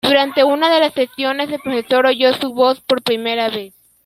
[0.03, 3.75] Durante una de las sesiones el profesor oyó su voz por primera vez.